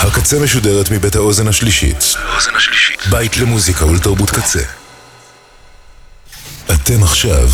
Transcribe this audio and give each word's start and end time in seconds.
הקצה 0.00 0.38
משודרת 0.38 0.90
מבית 0.90 1.16
האוזן 1.16 1.48
השלישית. 1.48 2.04
בית 3.10 3.36
למוזיקה 3.36 3.86
ולתרבות 3.86 4.30
קצה. 4.30 4.62
אתם 6.74 7.02
עכשיו 7.02 7.48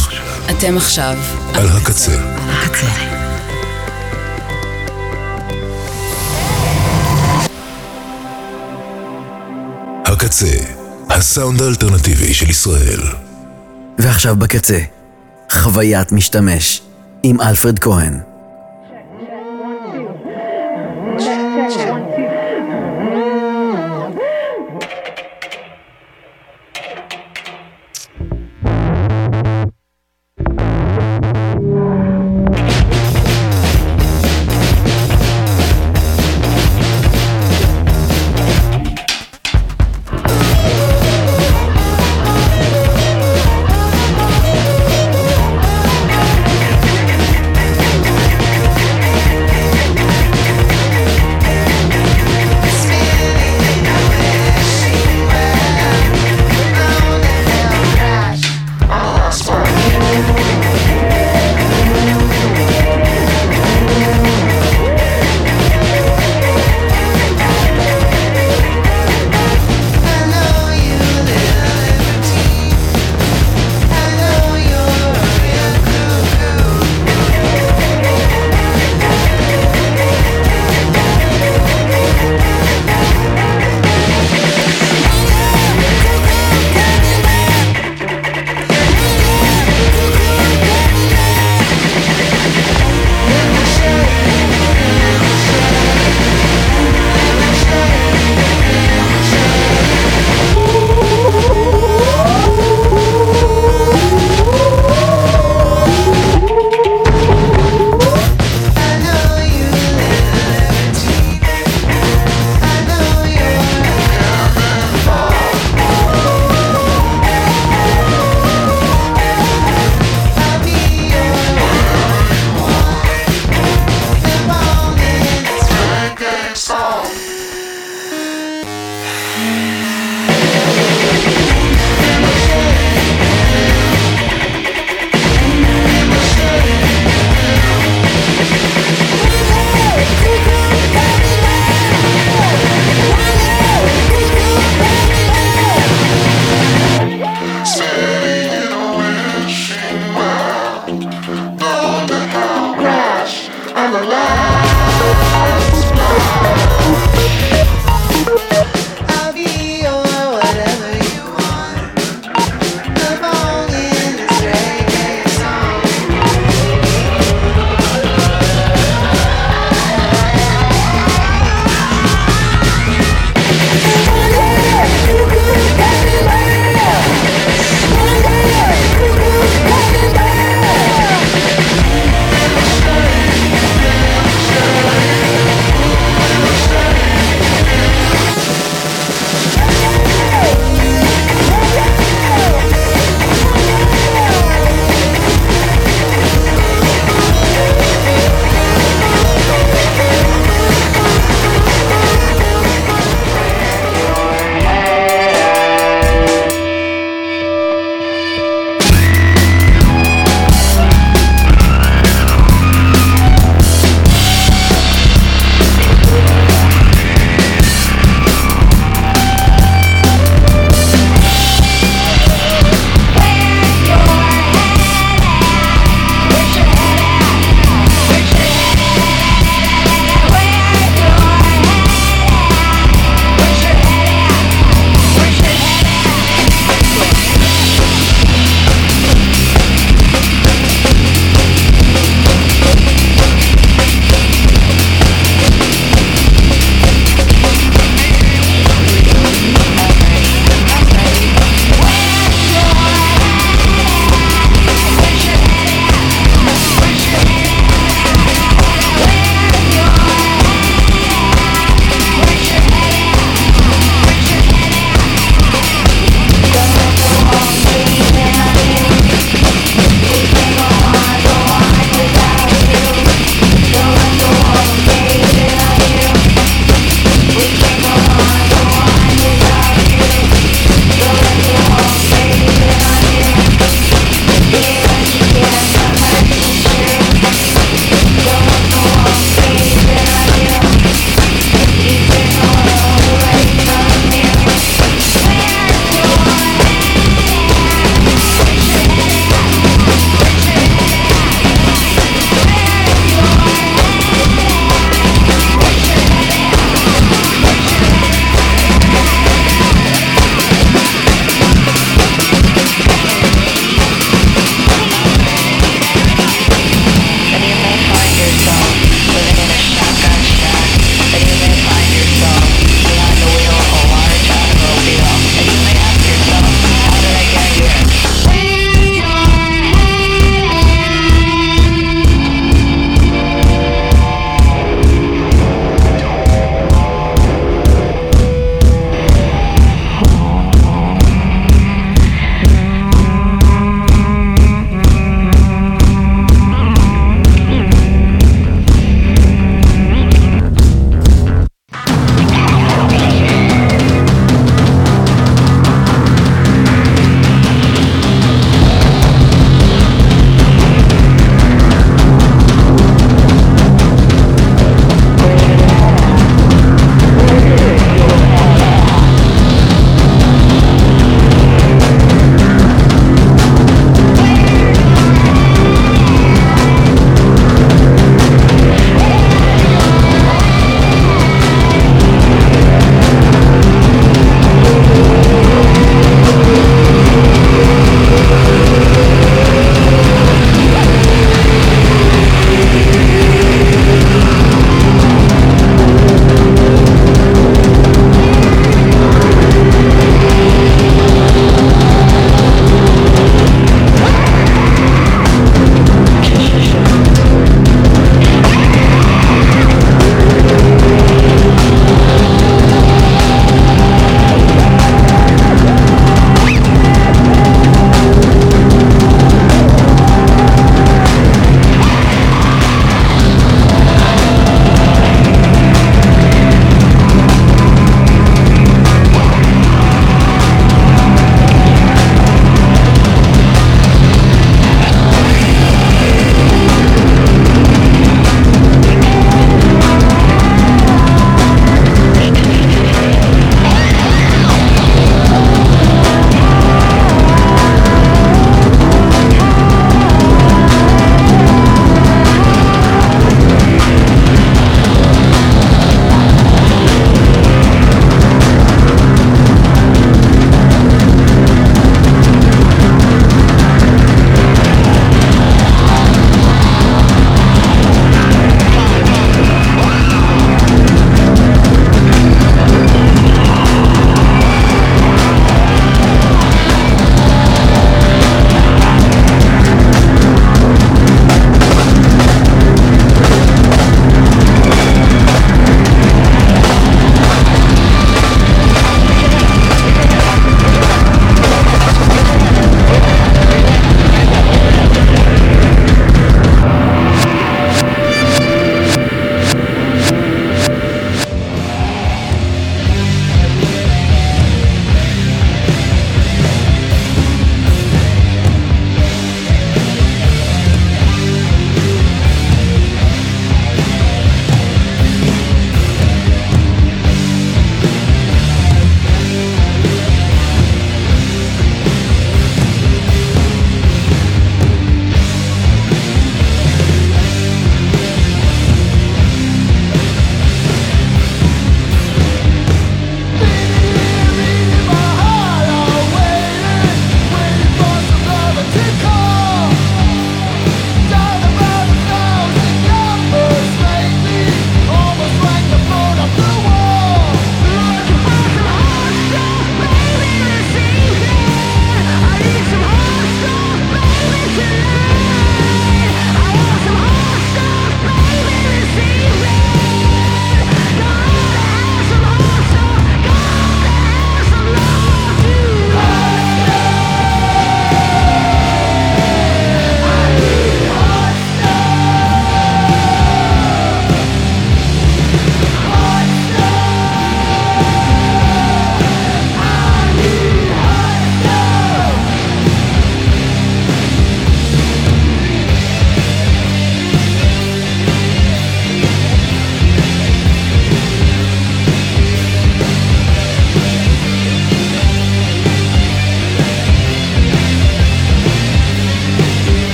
אתם 0.51 0.77
עכשיו 0.77 1.17
על 1.55 1.69
הקצה. 1.69 2.13
הקצה. 2.49 2.87
הקצה, 10.07 10.57
הסאונד 11.11 11.63
האלטרנטיבי 11.63 12.35
של 12.35 12.51
ישראל. 12.51 13.01
ועכשיו 13.99 14.37
בקצה, 14.37 14.79
חוויית 15.53 16.13
משתמש 16.13 16.83
עם 17.23 17.41
אלפרד 17.41 17.79
כהן. 17.79 18.34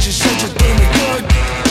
Sometimes 0.00 1.69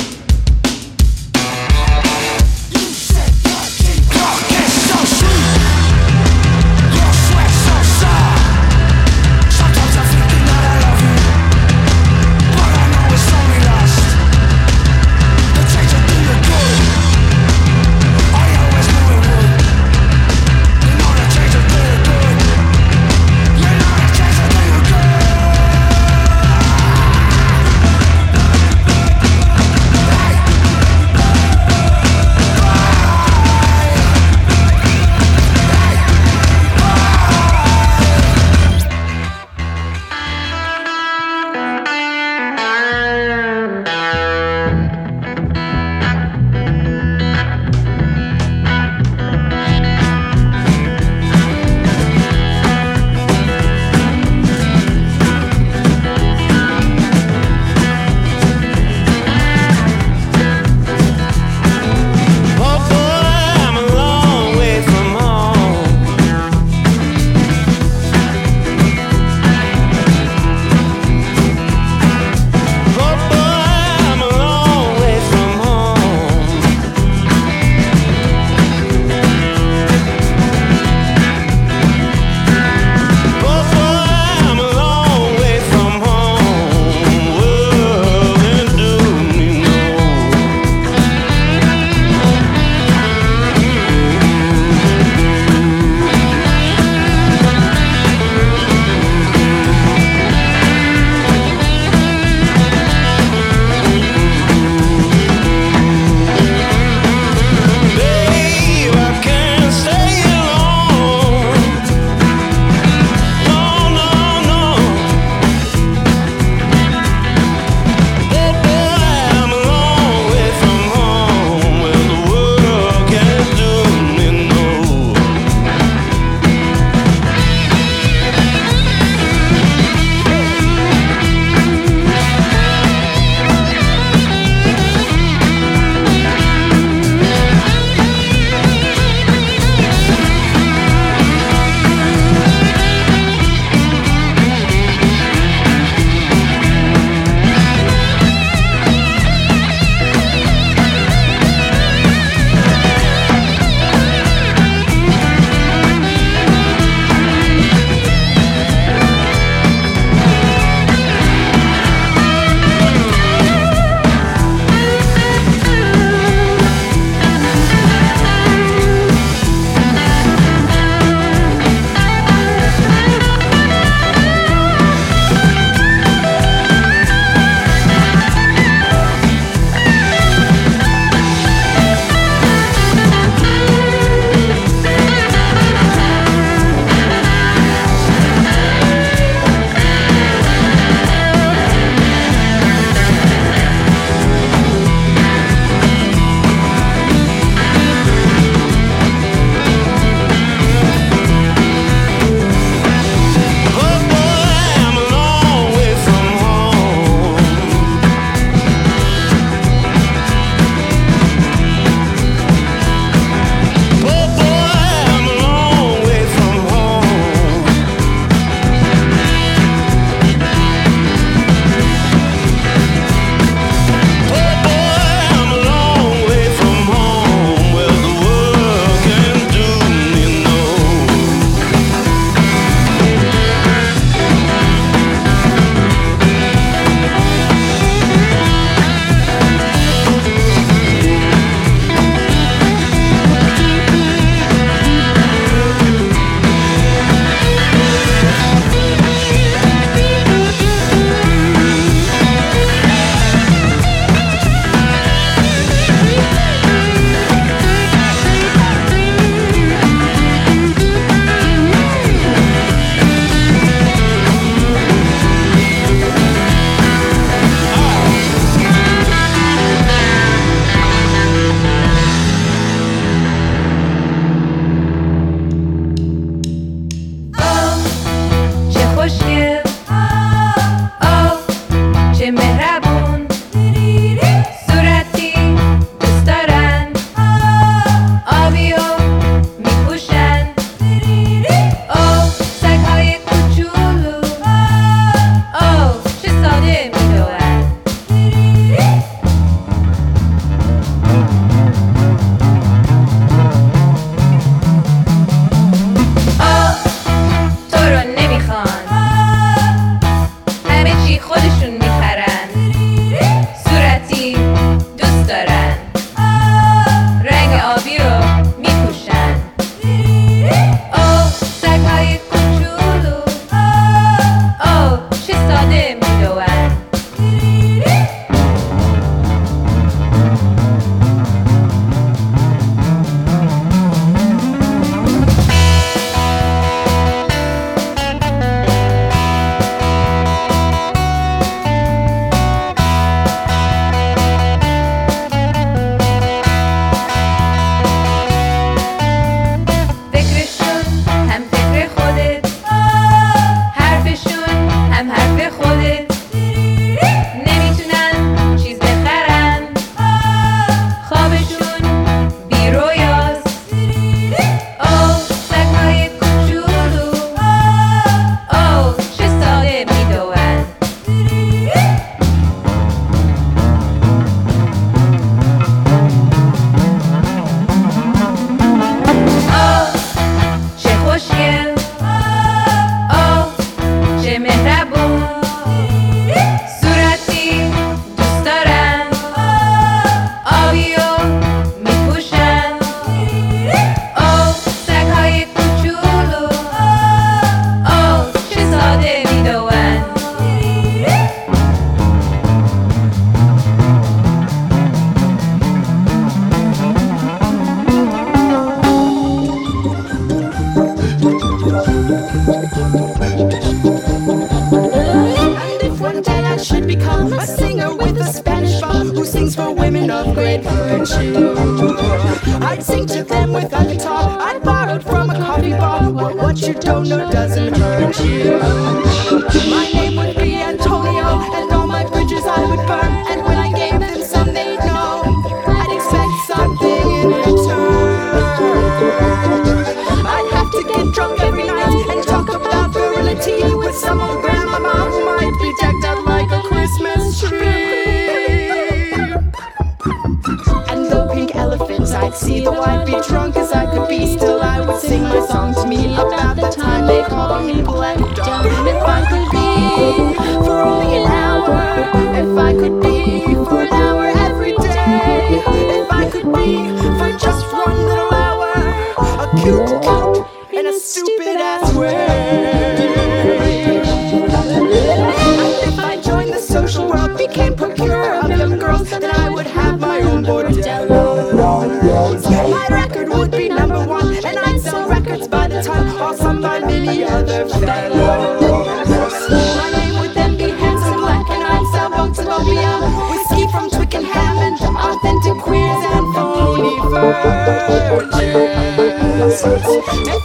If 487.61 487.67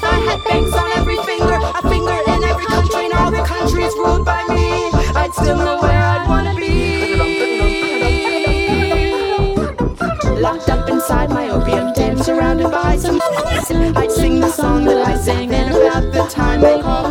I 0.02 0.18
had 0.26 0.42
bangs 0.44 0.72
on 0.72 0.90
every 0.96 1.18
finger, 1.18 1.54
a 1.54 1.82
finger 1.88 2.18
in 2.26 2.42
every 2.42 2.66
country, 2.66 3.12
all 3.12 3.30
the 3.30 3.44
countries 3.46 3.94
ruled 3.94 4.24
by 4.24 4.42
me, 4.48 4.90
I'd 5.14 5.32
still 5.34 5.56
know 5.56 5.80
where 5.80 6.02
I'd 6.02 6.26
wanna 6.28 6.54
be. 6.56 7.14
Locked 10.40 10.68
up 10.68 10.88
inside 10.88 11.30
my 11.30 11.48
opium 11.50 11.92
den, 11.92 12.20
surrounded 12.20 12.72
by 12.72 12.96
some. 12.96 13.20
I'd 13.96 14.10
sing 14.10 14.40
the 14.40 14.50
song 14.50 14.84
that 14.86 15.06
I 15.06 15.16
sang 15.16 15.52
and 15.54 15.74
about 15.76 16.12
the 16.12 16.26
time 16.28 16.64
I. 16.64 16.82
called. 16.82 17.03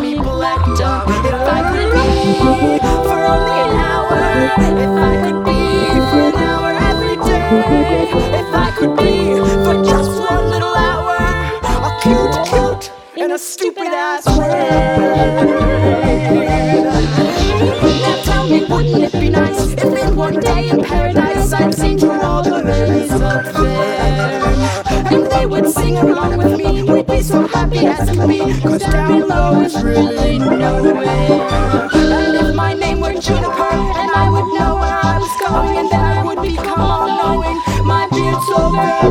In 20.70 20.84
paradise 20.84 21.52
I'd 21.54 21.74
sing 21.76 21.98
to 22.00 22.12
all 22.12 22.42
the 22.42 22.64
ladies 22.64 23.12
up 23.12 23.44
there. 23.54 24.44
And 25.14 25.32
they 25.32 25.46
would 25.46 25.70
sing 25.70 25.98
along 25.98 26.38
with 26.38 26.58
me, 26.58 26.84
we'd 26.84 27.06
be 27.06 27.22
so 27.22 27.46
happy 27.48 27.86
as 27.86 28.10
we 28.18 28.28
be. 28.28 28.62
cause 28.62 28.82
down 28.82 29.20
below 29.20 29.62
is 29.62 29.76
really 29.84 30.40
nowhere. 30.40 31.90
And 31.94 32.36
if 32.36 32.56
my 32.56 32.74
name 32.74 33.02
were 33.02 33.14
Juniper, 33.14 33.74
and 34.02 34.12
I 34.12 34.30
would 34.30 34.48
know 34.58 34.76
where 34.76 35.00
I 35.04 35.20
was 35.20 35.36
going, 35.40 35.78
and 35.78 35.90
then 35.92 36.00
I 36.00 36.24
would 36.24 36.42
become 36.42 36.82
all 36.82 37.08
knowing, 37.08 37.58
my 37.86 38.08
beard 38.10 38.42
so 38.48 38.72
very. 38.72 39.04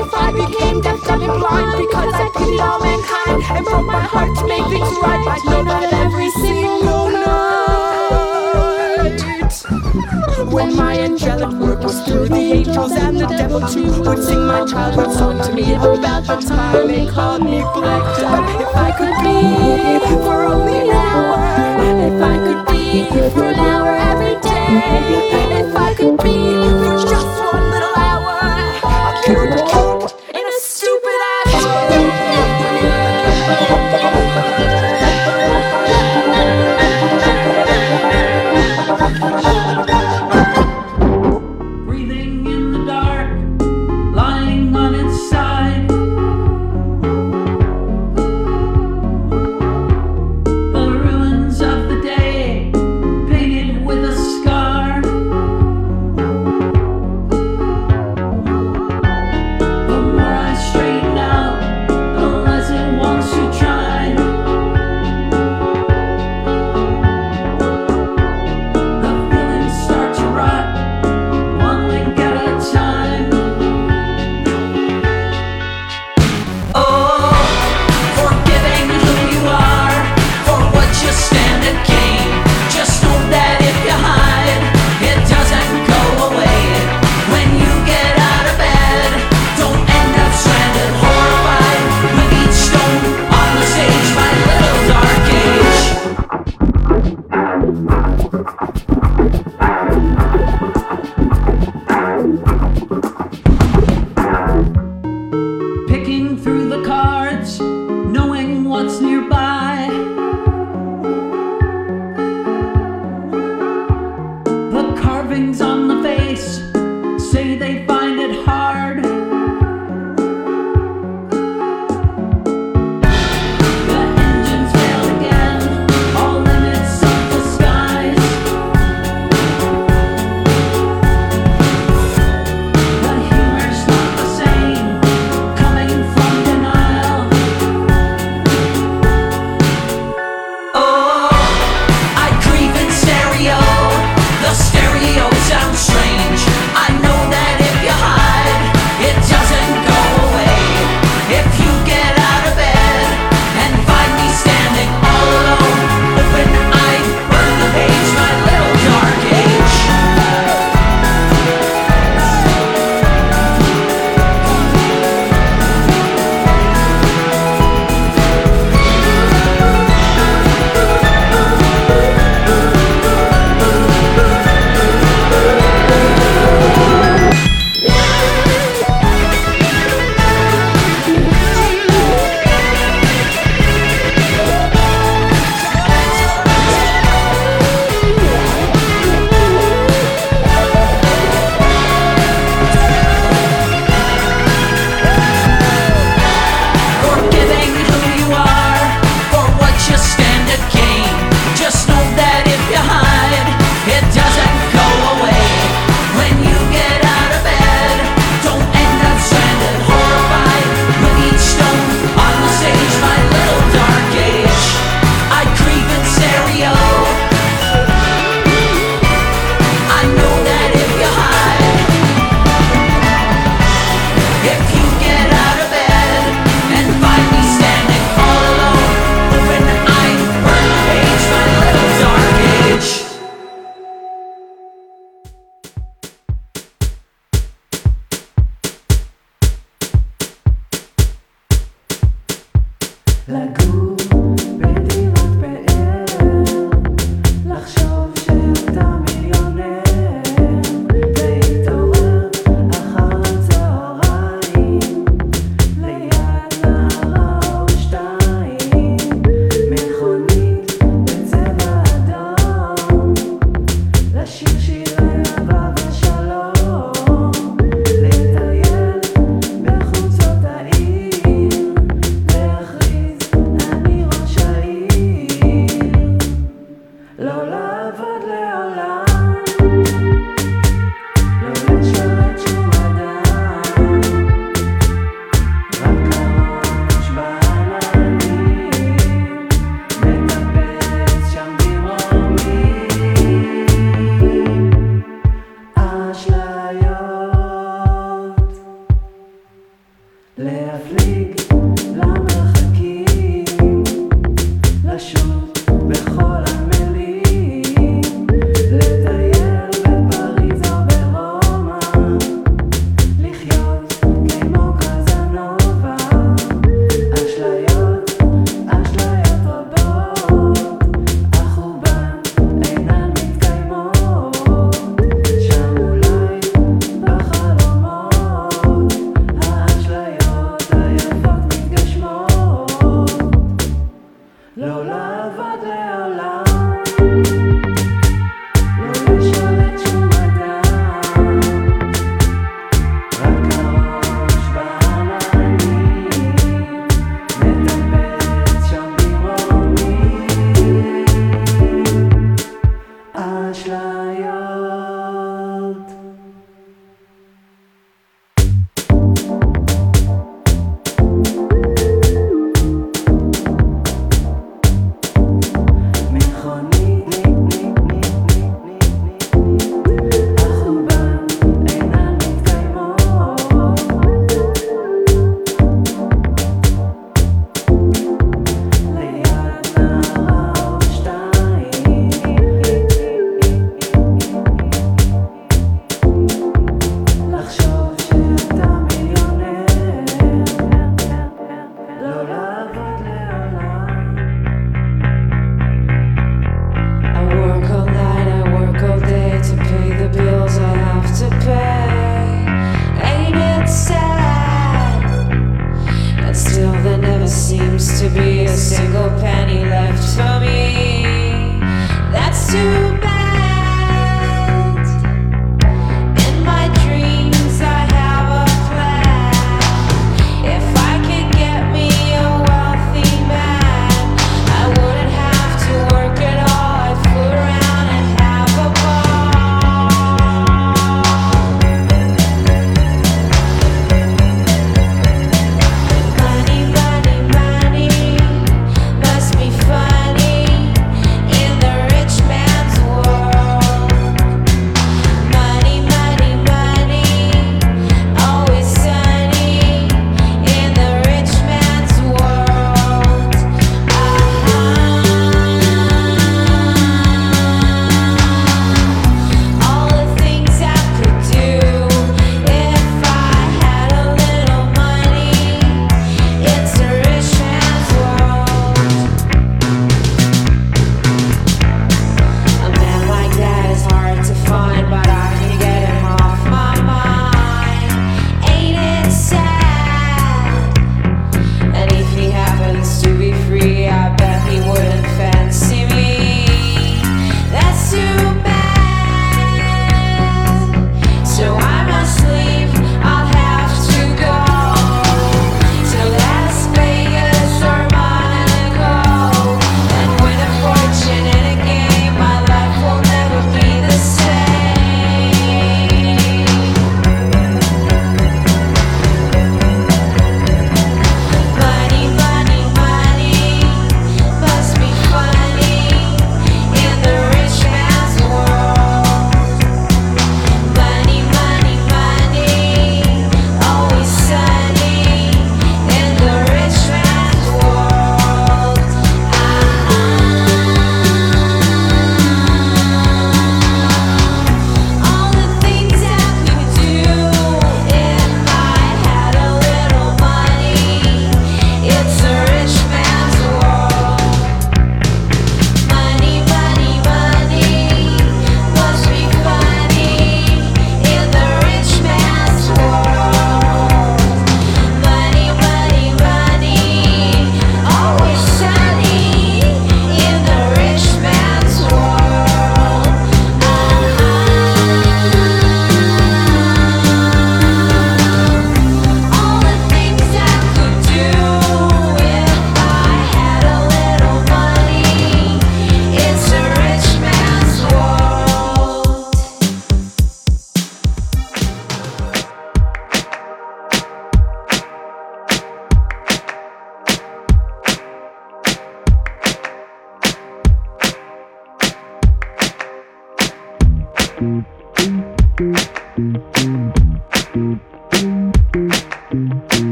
If 0.00 0.14
I 0.14 0.32
became 0.32 0.80
deaf, 0.80 1.04
dumb, 1.04 1.22
and 1.22 1.38
blind, 1.38 1.78
because 1.86 2.14
I 2.14 2.28
pitied 2.34 2.60
all 2.60 2.80
mankind, 2.80 3.42
and 3.56 3.64
broke 3.64 3.86
my 3.86 4.00
heart 4.00 4.36
to 4.38 4.46
make 4.48 4.66
things 4.72 4.96
right, 5.02 5.26
I'd 5.28 5.44
know 5.44 5.62
that 5.64 5.92
every 5.92 6.30
single 6.30 7.10
night. 7.10 7.43
When 9.94 10.76
my 10.76 10.98
angelic 10.98 11.52
work 11.60 11.80
was 11.80 12.02
through, 12.02 12.26
the 12.28 12.34
angels 12.34 12.92
and 12.92 13.16
the 13.16 13.26
devil 13.26 13.60
too 13.60 14.02
would 14.02 14.24
sing 14.24 14.44
my 14.44 14.66
childhood 14.66 15.12
song 15.16 15.40
to 15.40 15.52
me 15.52 15.74
about 15.74 16.26
the 16.26 16.36
time 16.36 16.88
they 16.88 17.06
called 17.06 17.44
me 17.44 17.60
black. 17.60 18.02
But 18.18 18.60
if 18.60 18.76
I 18.76 18.90
could 18.98 19.14
be 19.22 20.04
for 20.24 20.42
only 20.42 20.80
an 20.80 20.90
hour, 20.90 21.38
if 22.08 22.20
I 22.20 22.36
could 22.44 22.66
be 22.72 23.04
for 23.30 23.44
an 23.44 23.60
hour 23.60 23.94
every 23.94 24.34
day, 24.40 25.60
if 25.60 25.76
I 25.76 25.94
could 25.94 26.16
be 26.18 26.32
for 26.32 27.08
just 27.08 27.43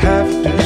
have 0.00 0.42
to 0.44 0.59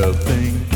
sit 0.00 0.71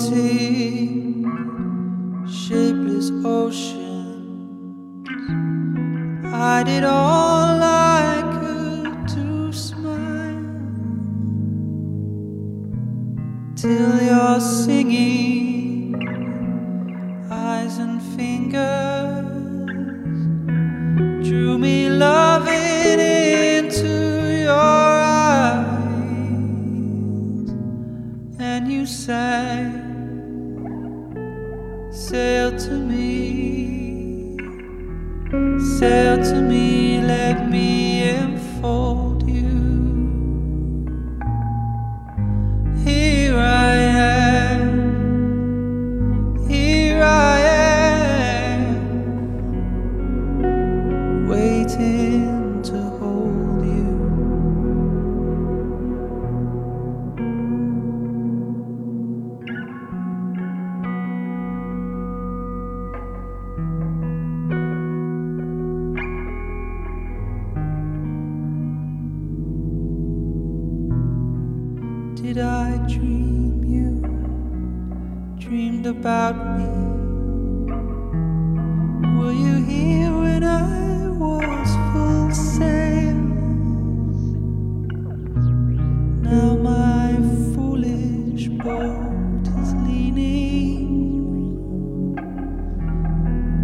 floating, 0.00 0.29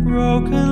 broken 0.05 0.66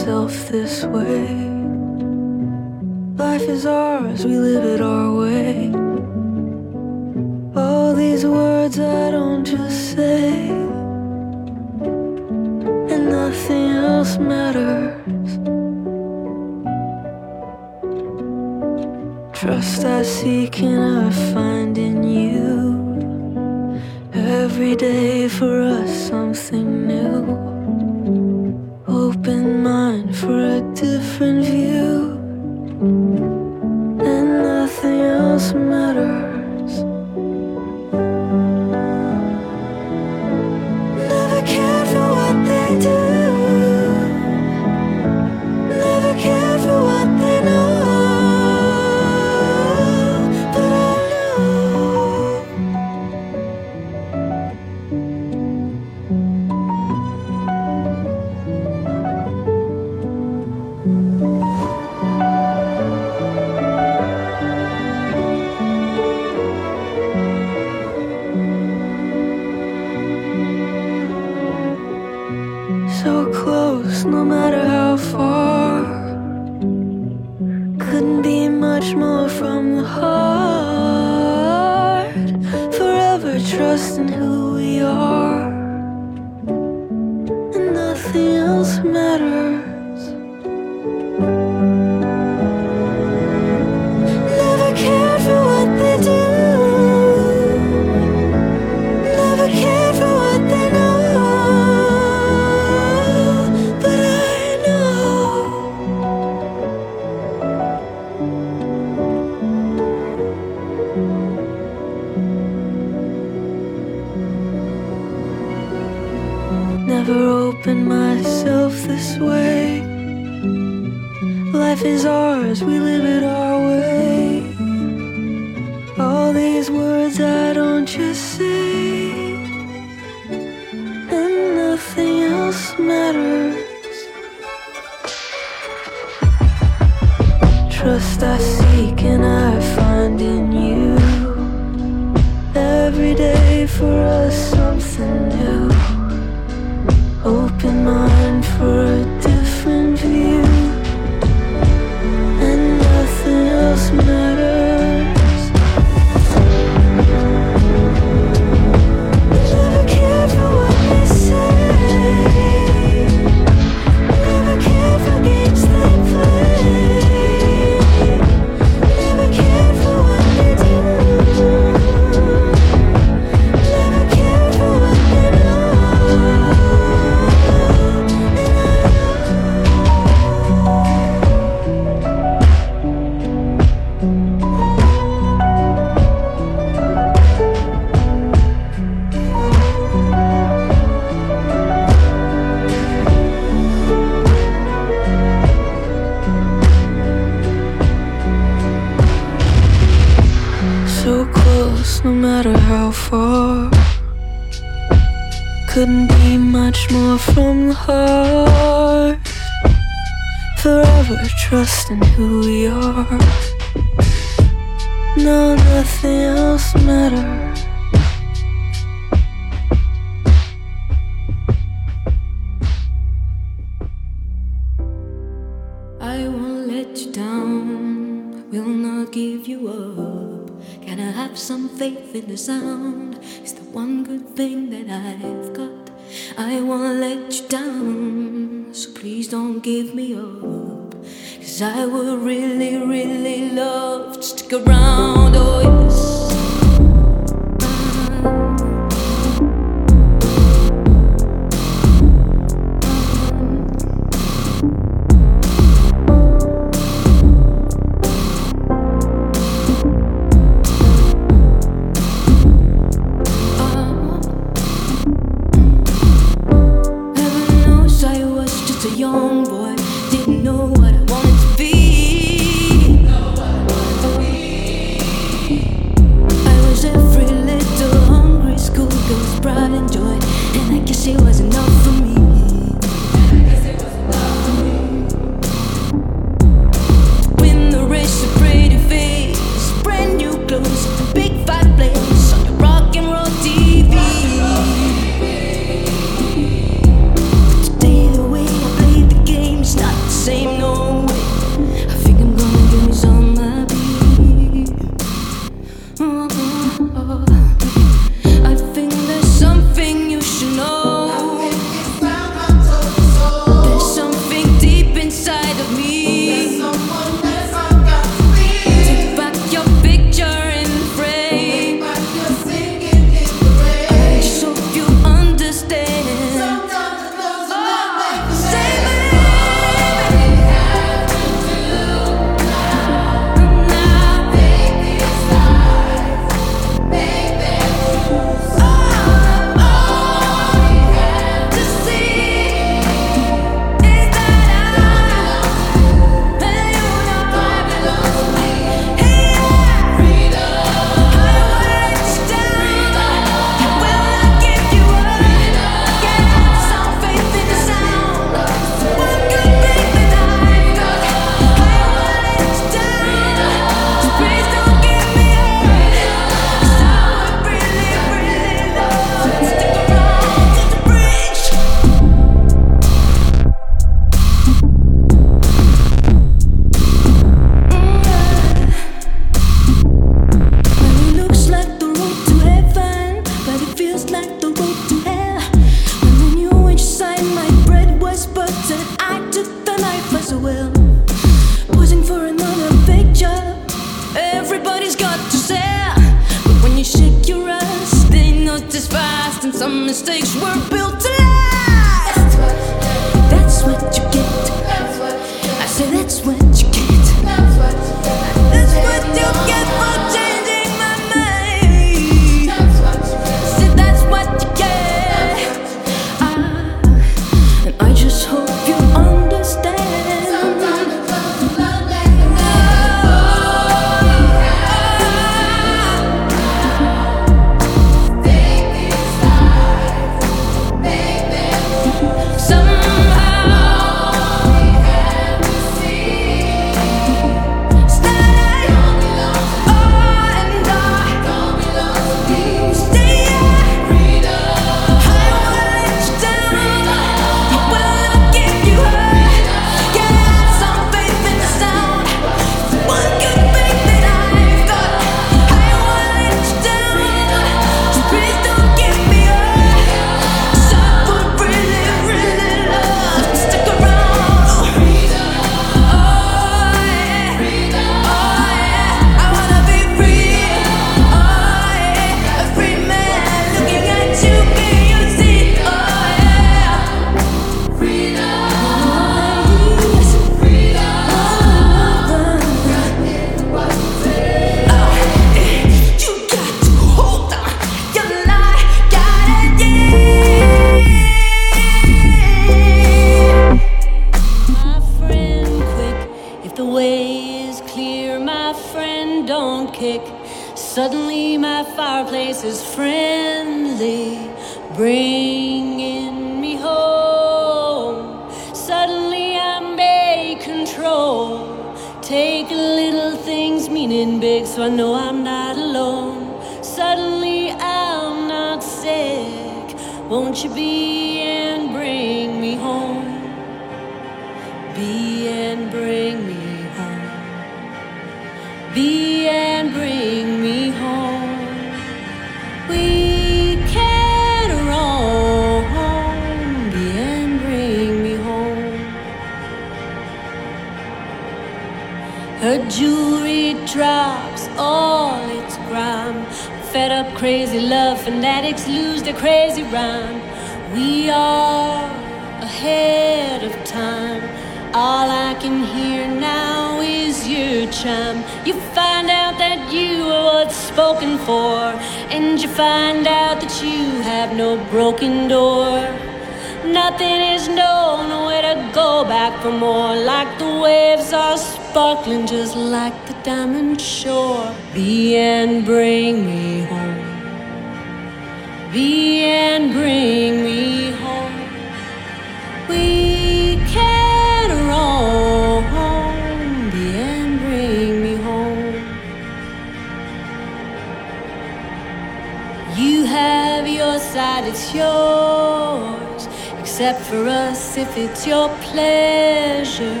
if 597.76 597.96
it's 597.96 598.26
your 598.26 598.48
pleasure, 598.70 600.00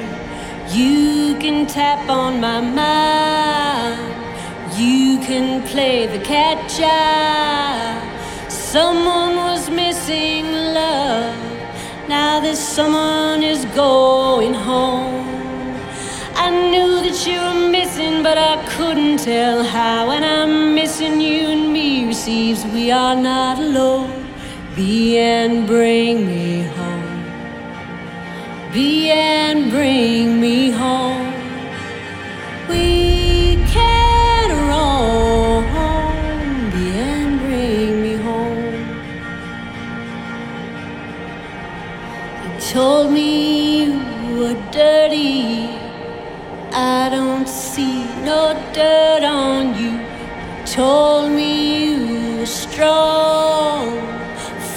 you 0.72 1.36
can 1.38 1.66
tap 1.66 2.08
on 2.08 2.40
my 2.40 2.60
mind. 2.60 4.10
You 4.76 5.18
can 5.20 5.62
play 5.68 6.06
the 6.06 6.18
catch 6.24 6.80
eye. 6.80 8.48
Someone 8.48 9.36
was 9.36 9.68
missing 9.70 10.46
love. 10.52 11.36
Now 12.08 12.40
this 12.40 12.58
someone 12.58 13.42
is 13.42 13.64
going 13.66 14.54
home. 14.54 15.26
I 16.34 16.48
knew 16.70 16.92
that 17.04 17.18
you 17.26 17.38
were 17.46 17.70
missing, 17.70 18.22
but 18.22 18.38
I 18.38 18.54
couldn't 18.74 19.18
tell 19.18 19.62
how. 19.62 20.10
And 20.10 20.24
I'm 20.24 20.74
missing 20.74 21.20
you, 21.20 21.48
and 21.54 21.72
me 21.72 22.06
receives 22.06 22.64
we 22.64 22.90
are 22.90 23.16
not 23.16 23.58
alone. 23.58 24.26
Be 24.74 25.18
and 25.18 25.66
bring 25.66 26.26
me. 26.26 26.39
Be 28.72 29.10
and 29.10 29.68
bring 29.68 30.40
me 30.40 30.70
home. 30.70 31.34
We 32.68 33.56
can 33.66 34.48
roam. 34.68 35.64
Be 36.70 36.90
and 36.96 37.40
bring 37.40 38.00
me 38.00 38.14
home. 38.14 38.86
You 42.44 42.60
told 42.60 43.10
me 43.10 43.86
you 43.86 44.38
were 44.38 44.58
dirty. 44.70 45.68
I 46.72 47.08
don't 47.10 47.48
see 47.48 48.04
no 48.22 48.54
dirt 48.72 49.24
on 49.24 49.74
you. 49.74 49.98
You 49.98 50.66
told 50.66 51.32
me 51.32 51.86
you 51.86 52.38
were 52.38 52.46
strong. 52.46 53.98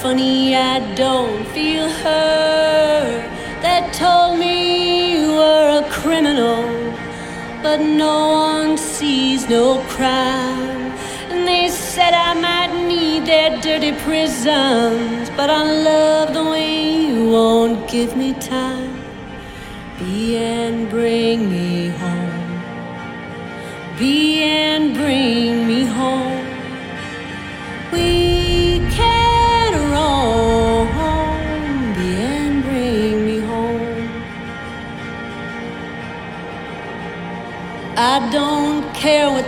Funny, 0.00 0.56
I 0.56 0.80
don't 0.96 1.33
no 9.48 9.82
crime. 9.88 10.92
And 11.30 11.46
they 11.46 11.68
said 11.68 12.14
I 12.14 12.34
might 12.34 12.72
need 12.88 13.26
their 13.26 13.60
dirty 13.60 13.92
prisons, 14.04 15.30
but 15.36 15.50
I 15.50 15.62
love 15.62 16.34
the 16.34 16.44
way 16.44 17.06
you 17.06 17.30
won't 17.30 17.88
give 17.90 18.16
me 18.16 18.32
time. 18.34 18.94
Be 19.98 20.36
and 20.36 20.88
bring 20.88 21.50
me 21.50 21.73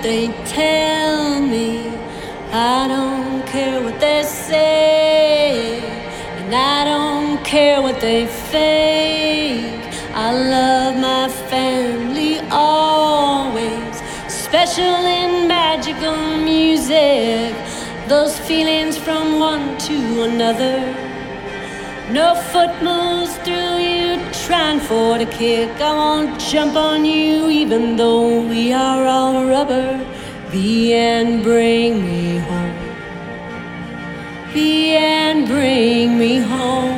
they 0.07 0.29
tell 0.45 1.43
me. 1.43 1.89
I 2.53 2.87
don't 2.87 3.45
care 3.45 3.83
what 3.83 3.99
they 3.99 4.23
say. 4.23 5.81
And 6.39 6.55
I 6.55 6.85
don't 6.93 7.45
care 7.45 7.83
what 7.83 8.01
they 8.01 8.27
fake. 8.53 9.83
I 10.15 10.29
love 10.57 10.95
my 11.11 11.29
family 11.51 12.39
always. 12.53 13.95
Special 14.29 14.99
in 15.19 15.49
magical 15.49 16.17
music. 16.53 17.53
Those 18.07 18.39
feelings 18.49 18.97
from 18.97 19.41
one 19.41 19.77
to 19.89 19.97
another. 20.31 20.79
No 22.13 22.29
foot 22.53 22.75
moves 22.81 23.35
through 23.39 23.66
trying 24.47 24.79
for 24.79 25.19
the 25.19 25.27
kick. 25.27 25.71
I 25.81 25.93
won't 25.93 26.39
jump 26.39 26.77
on 26.77 27.05
you 27.05 27.49
even 27.51 27.97
though 27.97 28.41
we 28.47 28.73
are 28.73 29.05
all 29.05 29.45
rubber. 29.45 29.89
The 30.53 30.95
end, 30.95 31.43
bring 31.43 32.05
me 32.05 32.39
home. 32.39 32.77
The 34.55 34.97
end, 34.97 35.49
bring 35.49 36.17
me 36.17 36.39
home. 36.39 36.96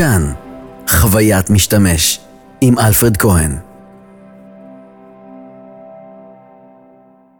כאן, 0.00 0.32
חוויית 0.88 1.50
משתמש, 1.50 2.20
עם 2.60 2.78
אלפרד 2.78 3.16
כהן. 3.16 3.69